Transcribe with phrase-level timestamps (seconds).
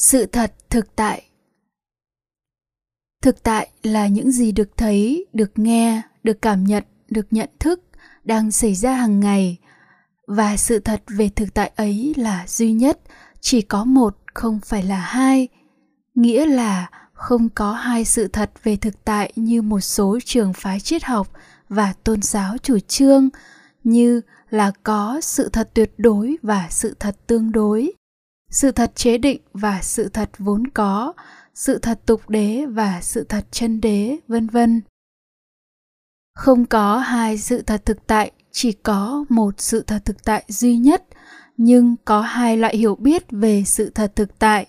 [0.00, 1.22] sự thật thực tại.
[3.22, 7.82] Thực tại là những gì được thấy, được nghe, được cảm nhận, được nhận thức
[8.24, 9.58] đang xảy ra hàng ngày.
[10.26, 13.00] Và sự thật về thực tại ấy là duy nhất,
[13.40, 15.48] chỉ có một, không phải là hai.
[16.14, 20.80] Nghĩa là không có hai sự thật về thực tại như một số trường phái
[20.80, 21.32] triết học
[21.68, 23.28] và tôn giáo chủ trương,
[23.84, 24.20] như
[24.50, 27.92] là có sự thật tuyệt đối và sự thật tương đối
[28.50, 31.12] sự thật chế định và sự thật vốn có,
[31.54, 34.82] sự thật tục đế và sự thật chân đế, vân vân.
[36.34, 40.76] Không có hai sự thật thực tại, chỉ có một sự thật thực tại duy
[40.76, 41.04] nhất,
[41.56, 44.66] nhưng có hai loại hiểu biết về sự thật thực tại.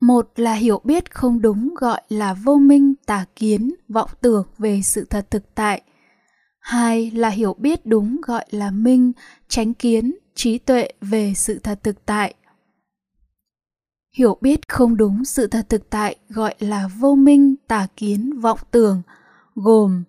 [0.00, 4.82] Một là hiểu biết không đúng gọi là vô minh, tà kiến, vọng tưởng về
[4.82, 5.82] sự thật thực tại.
[6.60, 9.12] Hai là hiểu biết đúng gọi là minh
[9.48, 12.34] tránh kiến trí tuệ về sự thật thực tại.
[14.16, 18.58] Hiểu biết không đúng sự thật thực tại gọi là vô minh, tà kiến, vọng
[18.70, 19.02] tưởng,
[19.54, 20.04] gồm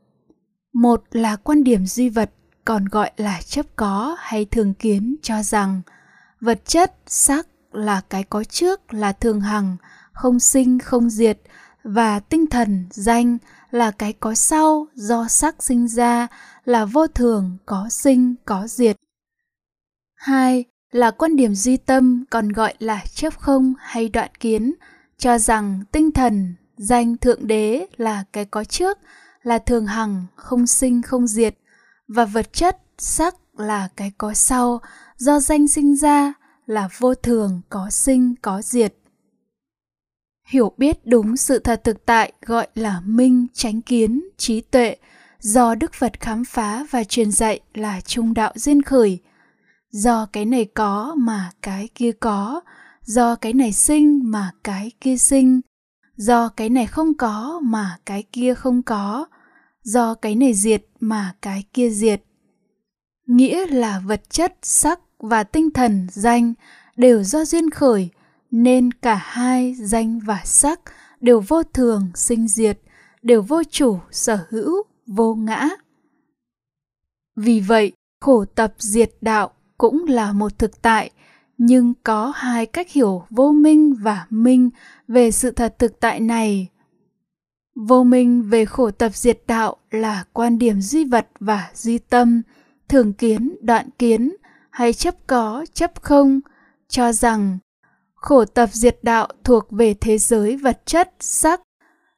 [0.73, 2.31] một là quan điểm duy vật,
[2.65, 5.81] còn gọi là chấp có hay thường kiến cho rằng
[6.41, 9.77] vật chất, sắc là cái có trước, là thường hằng,
[10.13, 11.39] không sinh, không diệt,
[11.83, 13.37] và tinh thần, danh
[13.71, 16.27] là cái có sau, do sắc sinh ra,
[16.65, 18.95] là vô thường, có sinh, có diệt
[20.23, 24.73] hai là quan điểm duy tâm còn gọi là chấp không hay đoạn kiến,
[25.17, 28.97] cho rằng tinh thần, danh thượng đế là cái có trước,
[29.41, 31.55] là thường hằng, không sinh, không diệt,
[32.07, 34.81] và vật chất, sắc là cái có sau,
[35.17, 36.33] do danh sinh ra
[36.65, 38.93] là vô thường, có sinh, có diệt.
[40.47, 44.95] Hiểu biết đúng sự thật thực tại gọi là minh tránh kiến, trí tuệ,
[45.39, 49.19] do đức phật khám phá và truyền dạy là trung đạo duyên khởi
[49.93, 52.61] do cái này có mà cái kia có.
[53.01, 55.61] Do cái này sinh mà cái kia sinh.
[56.15, 59.25] Do cái này không có mà cái kia không có.
[59.83, 62.23] Do cái này diệt mà cái kia diệt.
[63.27, 66.53] Nghĩa là vật chất, sắc và tinh thần, danh
[66.95, 68.09] đều do duyên khởi,
[68.51, 70.79] nên cả hai danh và sắc
[71.21, 72.79] đều vô thường, sinh diệt,
[73.21, 75.69] đều vô chủ, sở hữu, vô ngã.
[77.35, 79.51] Vì vậy, khổ tập diệt đạo
[79.83, 81.11] cũng là một thực tại,
[81.57, 84.69] nhưng có hai cách hiểu vô minh và minh
[85.07, 86.67] về sự thật thực tại này.
[87.75, 92.41] Vô minh về khổ tập diệt đạo là quan điểm duy vật và duy tâm,
[92.89, 94.35] thường kiến, đoạn kiến,
[94.69, 96.39] hay chấp có, chấp không,
[96.87, 97.57] cho rằng
[98.15, 101.61] khổ tập diệt đạo thuộc về thế giới vật chất, sắc,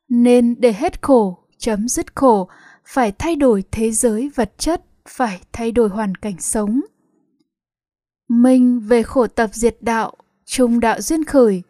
[0.10, 2.50] nên để hết khổ, chấm dứt khổ,
[2.86, 6.82] phải thay đổi thế giới vật chất, phải thay đổi hoàn cảnh sống
[8.28, 10.14] minh về khổ tập diệt đạo,
[10.46, 11.64] trung đạo duyên khởi.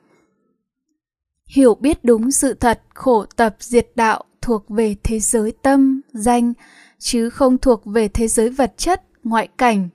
[1.47, 6.53] Hiểu biết đúng sự thật, khổ tập diệt đạo thuộc về thế giới tâm, danh,
[6.99, 9.89] chứ không thuộc về thế giới vật chất, ngoại cảnh.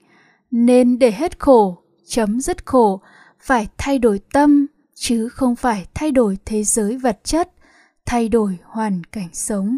[0.51, 1.77] Nên để hết khổ,
[2.07, 3.01] chấm dứt khổ,
[3.39, 7.51] phải thay đổi tâm, chứ không phải thay đổi thế giới vật chất,
[8.05, 9.77] thay đổi hoàn cảnh sống.